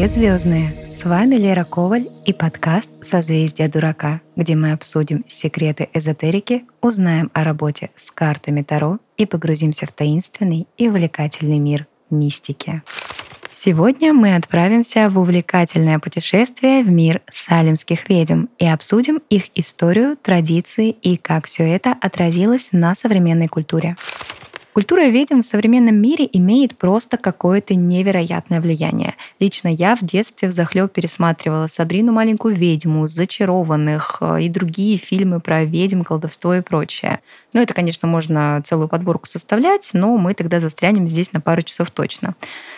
[0.00, 0.74] Привет, звездные!
[0.88, 7.44] С вами Лера Коваль и подкаст «Созвездие дурака», где мы обсудим секреты эзотерики, узнаем о
[7.44, 12.82] работе с картами Таро и погрузимся в таинственный и увлекательный мир мистики.
[13.52, 20.88] Сегодня мы отправимся в увлекательное путешествие в мир салимских ведьм и обсудим их историю, традиции
[20.88, 23.96] и как все это отразилось на современной культуре.
[24.80, 29.14] Культура ведьм в современном мире имеет просто какое-то невероятное влияние.
[29.38, 35.40] Лично я в детстве в захлеб пересматривала «Сабрину маленькую ведьму», «Зачарованных» э, и другие фильмы
[35.40, 37.20] про ведьм, колдовство и прочее.
[37.52, 41.90] Ну, это, конечно, можно целую подборку составлять, но мы тогда застрянем здесь на пару часов
[41.90, 42.34] точно.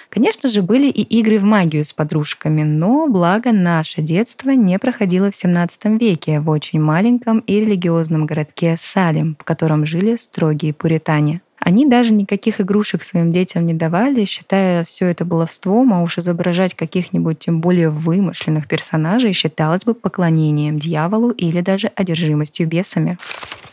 [0.09, 5.31] Конечно же, были и игры в магию с подружками, но благо наше детство не проходило
[5.31, 11.43] в 17 веке в очень маленьком и религиозном городке Салим, в котором жили строгие пуритане.
[11.65, 16.75] Они даже никаких игрушек своим детям не давали, считая все это баловством, а уж изображать
[16.75, 23.17] каких-нибудь тем более вымышленных персонажей считалось бы поклонением дьяволу или даже одержимостью бесами.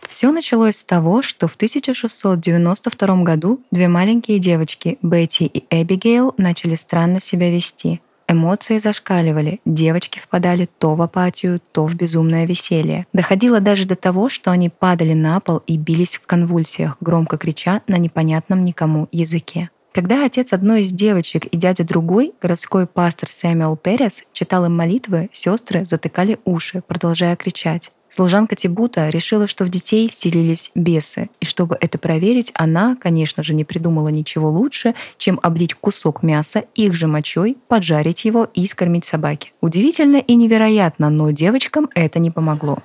[0.07, 6.75] Все началось с того, что в 1692 году две маленькие девочки, Бетти и Эбигейл, начали
[6.75, 8.01] странно себя вести–
[8.31, 13.07] Эмоции зашкаливали, девочки впадали то в апатию, то в безумное веселье.
[13.11, 17.81] Доходило даже до того, что они падали на пол и бились в конвульсиях, громко крича
[17.87, 19.71] на непонятном никому языке.
[19.93, 25.31] Когда отец одной из девочек и дядя другой, городской пастор Сэмюэл Перес, читал им молитвы,
[25.33, 27.91] сестры затыкали уши, продолжая кричать.
[28.09, 33.53] Служанка Тибута решила, что в детей вселились бесы, и чтобы это проверить, она, конечно же,
[33.53, 39.05] не придумала ничего лучше, чем облить кусок мяса их же мочой, поджарить его и скормить
[39.05, 39.51] собаке.
[39.61, 42.79] Удивительно и невероятно, но девочкам это не помогло.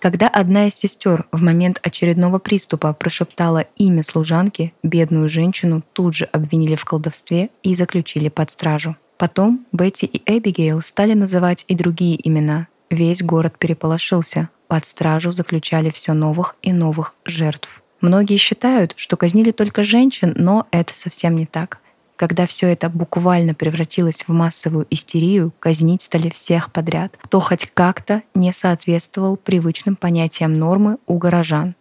[0.00, 6.24] Когда одна из сестер в момент очередного приступа прошептала имя служанки, бедную женщину тут же
[6.26, 8.96] обвинили в колдовстве и заключили под стражу.
[9.18, 14.48] Потом Бетти и Эбигейл стали называть и другие имена, Весь город переполошился.
[14.66, 17.82] Под стражу заключали все новых и новых жертв.
[18.00, 21.80] Многие считают, что казнили только женщин, но это совсем не так.
[22.16, 28.22] Когда все это буквально превратилось в массовую истерию, казнить стали всех подряд, кто хоть как-то
[28.34, 31.74] не соответствовал привычным понятиям нормы у горожан.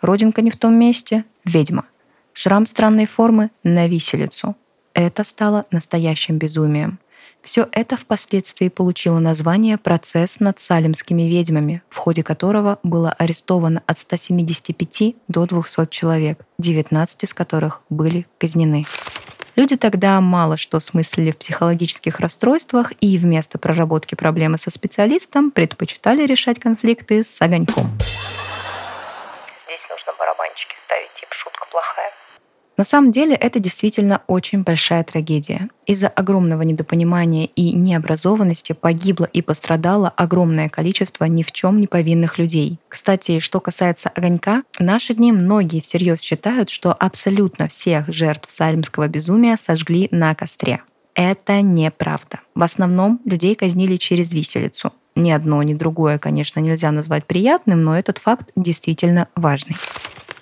[0.00, 1.84] Родинка не в том месте— ведьма.
[2.32, 4.56] Шрам странной формы— на виселицу.
[4.92, 6.98] Это стало настоящим безумием.
[7.46, 13.98] Все это впоследствии получило название «Процесс над салимскими ведьмами», в ходе которого было арестовано от
[13.98, 18.84] 175 до 200 человек, 19 из которых были казнены.
[19.54, 26.26] Люди тогда мало что смыслили в психологических расстройствах и вместо проработки проблемы со специалистом предпочитали
[26.26, 27.86] решать конфликты с огоньком.
[29.66, 32.10] Здесь нужно барабанчики ставить, типа шутка плохая.
[32.76, 35.68] На самом деле это действительно очень большая трагедия.
[35.86, 42.38] Из-за огромного недопонимания и необразованности погибло и пострадало огромное количество ни в чем не повинных
[42.38, 42.78] людей.
[42.88, 49.08] Кстати, что касается огонька, в наши дни многие всерьез считают, что абсолютно всех жертв сальмского
[49.08, 50.82] безумия сожгли на костре.
[51.14, 52.40] Это неправда.
[52.54, 54.92] В основном людей казнили через виселицу.
[55.14, 59.76] Ни одно, ни другое, конечно, нельзя назвать приятным, но этот факт действительно важный.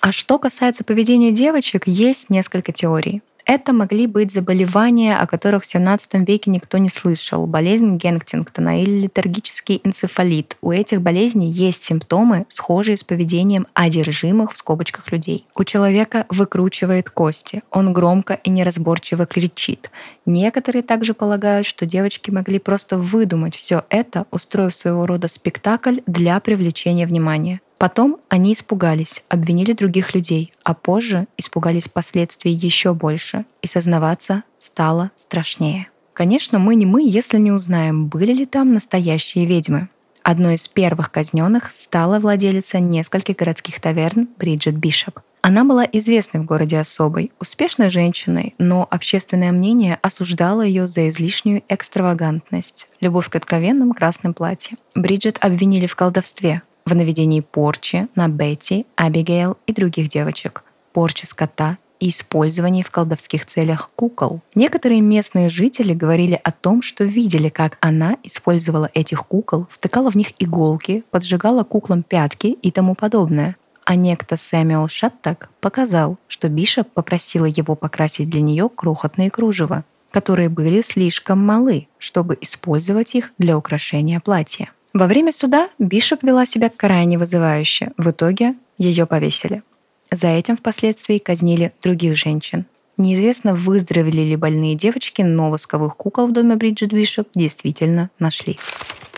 [0.05, 3.23] А что касается поведения девочек, есть несколько теорий.
[3.43, 8.99] Это могли быть заболевания, о которых в 17 веке никто не слышал, болезнь Генктингтона или
[8.99, 10.57] летаргический энцефалит.
[10.61, 15.47] У этих болезней есть симптомы, схожие с поведением одержимых в скобочках людей.
[15.55, 19.89] У человека выкручивает кости, он громко и неразборчиво кричит.
[20.27, 26.39] Некоторые также полагают, что девочки могли просто выдумать все это, устроив своего рода спектакль для
[26.39, 27.59] привлечения внимания.
[27.77, 35.11] Потом они испугались, обвинили других людей, а позже испугались последствий еще больше, и сознаваться стало
[35.15, 35.89] страшнее.
[36.13, 39.89] Конечно, мы не мы, если не узнаем, были ли там настоящие ведьмы.
[40.23, 45.19] Одной из первых казненных стала владелица нескольких городских таверн Бриджит Бишоп.
[45.41, 51.61] Она была известной в городе особой, успешной женщиной, но общественное мнение осуждало ее за излишнюю
[51.69, 54.79] экстравагантность, любовь к откровенным красным платьям.
[54.95, 61.77] Бриджит обвинили в колдовстве, в наведении порчи на Бетти, Абигейл и других девочек, порчи скота
[61.99, 64.41] и использовании в колдовских целях кукол.
[64.53, 70.15] Некоторые местные жители говорили о том, что видели, как она использовала этих кукол, втыкала в
[70.15, 73.55] них иголки, поджигала куклам пятки и тому подобное.
[73.83, 80.49] А некто Сэмюэл Шаттак показал, что Бишоп попросила его покрасить для нее крохотные кружева, которые
[80.49, 84.69] были слишком малы, чтобы использовать их для украшения платья.
[84.95, 87.91] Во время суда Бишоп вела себя крайне вызывающе.
[87.97, 89.61] В итоге ее повесили.
[90.09, 92.65] За этим впоследствии казнили других женщин.
[92.95, 98.57] Неизвестно, выздоровели ли больные девочки, но восковых кукол в доме Бриджит Бишоп действительно нашли.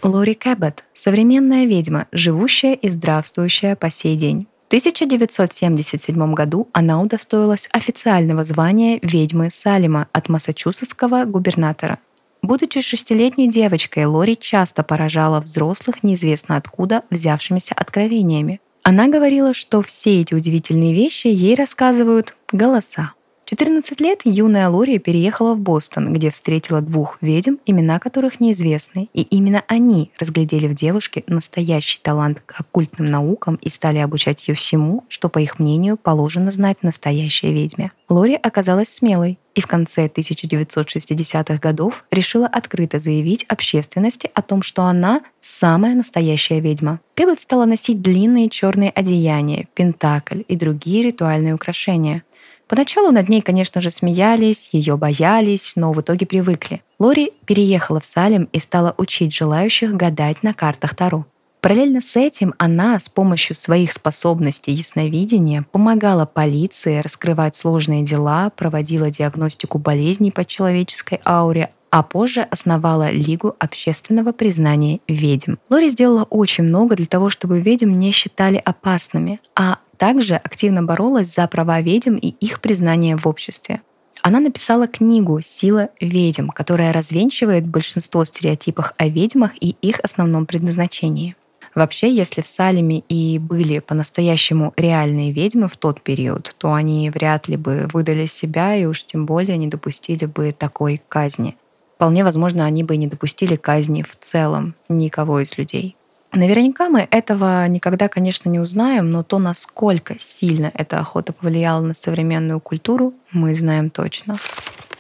[0.02, 4.48] Лори Кэббет– современная ведьма, живущая и здравствующая по сей день.
[4.64, 12.00] В 1977 году она удостоилась официального звания ведьмы Салима от массачусетского губернатора.
[12.48, 18.62] Будучи шестилетней девочкой, Лори часто поражала взрослых неизвестно откуда взявшимися откровениями.
[18.84, 23.12] Она говорила, что все эти удивительные вещи ей рассказывают голоса.
[23.48, 29.22] 14 лет юная Лори переехала в Бостон, где встретила двух ведьм, имена которых неизвестны, и
[29.22, 35.06] именно они разглядели в девушке настоящий талант к оккультным наукам и стали обучать ее всему,
[35.08, 37.94] что, по их мнению, положено знать настоящей ведьме.
[38.10, 44.84] Лори оказалась смелой и в конце 1960-х годов решила открыто заявить общественности о том, что
[44.84, 47.00] она самая настоящая ведьма.
[47.16, 52.24] Кэббет стала носить длинные черные одеяния, пентакль и другие ритуальные украшения.
[52.68, 56.82] Поначалу над ней, конечно же, смеялись, ее боялись, но в итоге привыкли.
[57.00, 61.26] Лори переехала в Салем и стала учить желающих гадать на картах Таро.
[61.62, 69.10] Параллельно с этим она с помощью своих способностей ясновидения помогала полиции раскрывать сложные дела, проводила
[69.10, 75.56] диагностику болезней по человеческой ауре, а позже основала Лигу общественного признания ведьм.
[75.70, 81.34] Лори сделала очень много для того, чтобы ведьм не считали опасными, а также активно боролась
[81.34, 83.82] за права ведьм и их признание в обществе.
[84.24, 91.36] Она написала книгу «Сила ведьм», которая развенчивает большинство стереотипов о ведьмах и их основном предназначении.
[91.76, 97.48] Вообще, если в Салеме и были по-настоящему реальные ведьмы в тот период, то они вряд
[97.48, 101.56] ли бы выдали себя и уж тем более не допустили бы такой казни.
[101.96, 105.97] Вполне возможно, они бы не допустили казни в целом никого из людей.
[106.34, 111.94] Наверняка мы этого никогда, конечно, не узнаем, но то, насколько сильно эта охота повлияла на
[111.94, 114.38] современную культуру, мы знаем точно.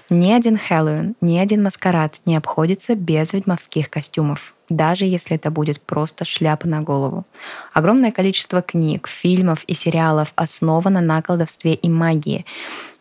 [0.10, 5.82] Ни один Хэллоуин, ни один маскарад не обходится без ведьмовских костюмов, даже если это будет
[5.82, 7.26] просто шляпа на голову.
[7.74, 12.46] Огромное количество книг, фильмов и сериалов основано на колдовстве и магии.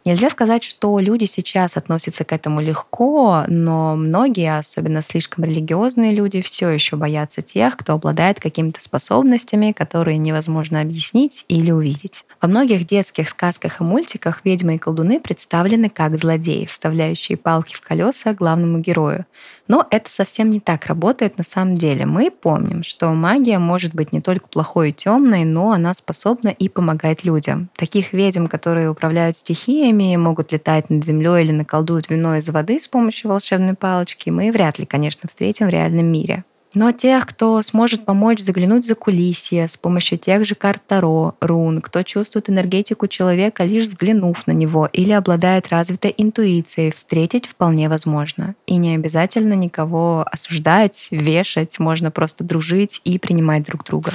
[0.07, 6.43] Нельзя сказать, что люди сейчас относятся к этому легко, но многие, особенно слишком религиозные люди,
[6.43, 12.25] все еще боятся тех, кто обладает какими-то способностями, которые невозможно объяснить или увидеть.
[12.41, 17.81] Во многих детских сказках и мультиках ведьмы и колдуны представлены как злодеи, вставляющие палки в
[17.81, 19.27] колеса главному герою.
[19.69, 22.07] Но это совсем не так работает на самом деле.
[22.07, 26.69] Мы помним, что магия может быть не только плохой и темной, но она способна и
[26.69, 27.69] помогать людям.
[27.77, 32.89] Таких ведьм, которые управляют стихиями, могут летать над землей или наколдуют вино из воды с
[32.89, 36.45] помощью волшебной палочки, мы вряд ли, конечно, встретим в реальном мире.
[36.77, 41.81] Но тех, кто сможет помочь заглянуть за кулисье с помощью тех же карт Таро, рун,
[41.81, 48.57] кто чувствует энергетику человека, лишь взглянув на него, или обладает развитой интуицией, встретить вполне возможно.
[48.67, 54.13] И не обязательно никого осуждать, вешать, можно просто дружить и принимать друг друга.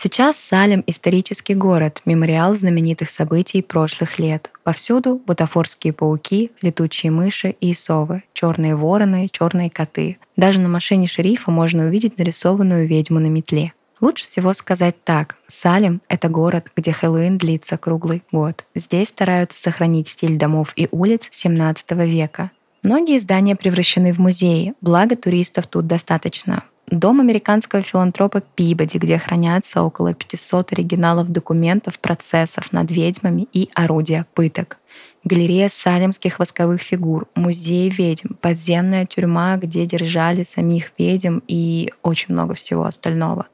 [0.00, 4.48] Сейчас Салем— исторический город, мемориал знаменитых событий прошлых лет.
[4.62, 10.18] Повсюду бутафорские пауки, летучие мыши и совы, черные вороны, черные коты.
[10.36, 13.72] Даже на машине шерифа можно увидеть нарисованную ведьму на метле.
[14.00, 15.34] Лучше всего сказать так.
[15.48, 18.66] Салем— это город, где Хэллоуин длится круглый год.
[18.76, 22.52] Здесь стараются сохранить стиль домов и улиц 17 века.
[22.84, 26.62] Многие здания превращены в музеи, благо туристов тут достаточно.
[26.90, 34.26] Дом американского филантропа Пибоди, где хранятся около 500 оригиналов документов, процессов над ведьмами и орудия
[34.32, 34.78] пыток.
[35.22, 42.54] Галерея салемских восковых фигур, музей ведьм, подземная тюрьма, где держали самих ведьм и очень много
[42.54, 43.48] всего остального.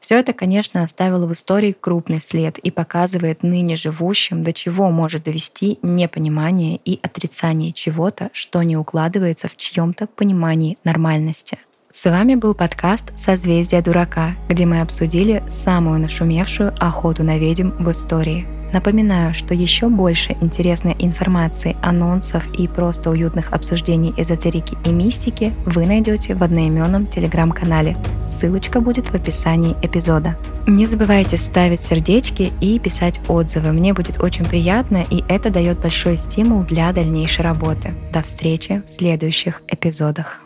[0.00, 5.24] Все это, конечно, оставило в истории крупный след и показывает ныне живущим, до чего может
[5.24, 11.58] довести непонимание и отрицание чего-то, что не укладывается в чьем-то понимании нормальности.
[11.92, 17.90] С вами был подкаст «Созвездие дурака», где мы обсудили самую нашумевшую охоту на ведьм в
[17.90, 18.46] истории.
[18.72, 25.84] Напоминаю, что еще больше интересной информации, анонсов и просто уютных обсуждений эзотерики и мистики вы
[25.84, 27.96] найдете в одноименном телеграм-канале.
[28.28, 30.36] Ссылочка будет в описании эпизода.
[30.68, 33.72] Не забывайте ставить сердечки и писать отзывы.
[33.72, 37.92] Мне будет очень приятно, и это дает большой стимул для дальнейшей работы.
[38.12, 40.42] До встречи в следующих эпизодах.